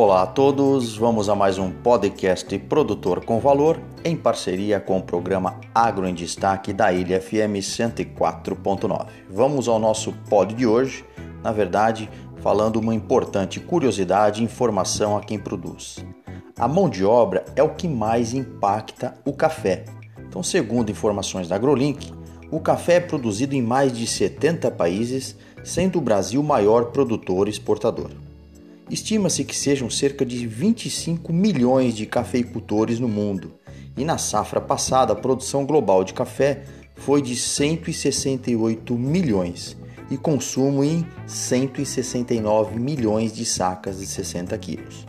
[0.00, 5.02] Olá a todos, vamos a mais um podcast Produtor com Valor em parceria com o
[5.02, 9.08] programa Agro em Destaque da Ilha FM 104.9.
[9.28, 11.04] Vamos ao nosso pod de hoje,
[11.42, 15.96] na verdade, falando uma importante curiosidade e informação a quem produz.
[16.56, 19.84] A mão de obra é o que mais impacta o café.
[20.28, 22.12] Então, segundo informações da AgroLink,
[22.52, 25.34] o café é produzido em mais de 70 países,
[25.64, 28.27] sendo o Brasil o maior produtor e exportador.
[28.90, 33.54] Estima-se que sejam cerca de 25 milhões de cafeicultores no mundo,
[33.96, 36.62] e na safra passada a produção global de café
[36.96, 39.76] foi de 168 milhões
[40.10, 45.06] e consumo em 169 milhões de sacas de 60 quilos.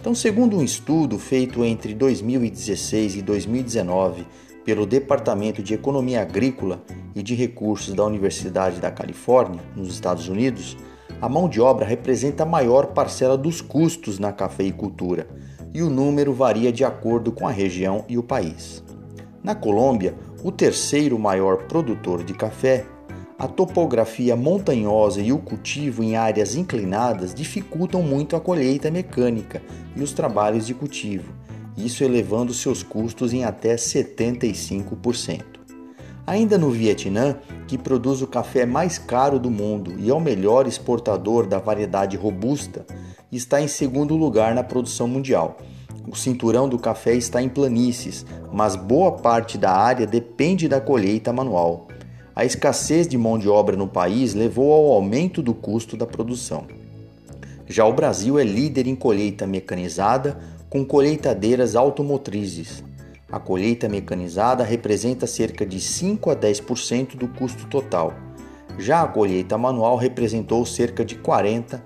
[0.00, 4.26] Então, segundo um estudo feito entre 2016 e 2019
[4.64, 6.82] pelo Departamento de Economia Agrícola
[7.14, 10.76] e de Recursos da Universidade da Califórnia, nos Estados Unidos,
[11.20, 15.28] a mão de obra representa a maior parcela dos custos na cafeicultura
[15.74, 18.82] e o número varia de acordo com a região e o país.
[19.42, 22.86] Na Colômbia, o terceiro maior produtor de café,
[23.38, 29.62] a topografia montanhosa e o cultivo em áreas inclinadas dificultam muito a colheita mecânica
[29.96, 31.32] e os trabalhos de cultivo,
[31.76, 35.49] isso elevando seus custos em até 75%.
[36.30, 37.34] Ainda no Vietnã,
[37.66, 42.16] que produz o café mais caro do mundo e é o melhor exportador da variedade
[42.16, 42.86] robusta,
[43.32, 45.58] está em segundo lugar na produção mundial.
[46.06, 51.32] O cinturão do café está em planícies, mas boa parte da área depende da colheita
[51.32, 51.88] manual.
[52.32, 56.62] A escassez de mão de obra no país levou ao aumento do custo da produção.
[57.66, 62.84] Já o Brasil é líder em colheita mecanizada, com colheitadeiras automotrizes.
[63.32, 68.12] A colheita mecanizada representa cerca de 5 a 10% do custo total.
[68.76, 71.84] Já a colheita manual representou cerca de 40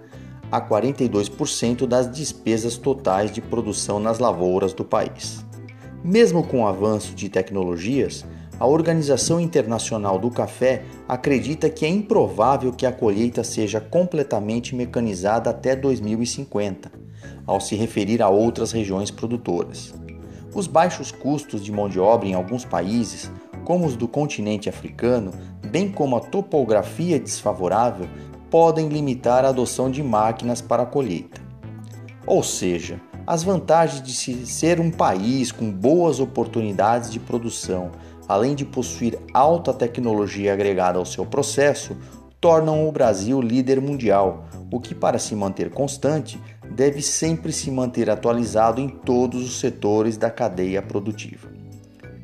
[0.50, 5.44] a 42% das despesas totais de produção nas lavouras do país.
[6.02, 8.24] Mesmo com o avanço de tecnologias,
[8.58, 15.50] a Organização Internacional do Café acredita que é improvável que a colheita seja completamente mecanizada
[15.50, 16.92] até 2050,
[17.44, 19.92] ao se referir a outras regiões produtoras.
[20.54, 23.30] Os baixos custos de mão de obra em alguns países,
[23.64, 25.32] como os do continente africano,
[25.66, 28.08] bem como a topografia desfavorável,
[28.50, 31.42] podem limitar a adoção de máquinas para a colheita.
[32.24, 37.90] Ou seja, as vantagens de ser um país com boas oportunidades de produção,
[38.28, 41.96] além de possuir alta tecnologia agregada ao seu processo,
[42.40, 46.38] tornam o Brasil líder mundial, o que, para se manter constante,
[46.70, 51.54] deve sempre se manter atualizado em todos os setores da cadeia produtiva.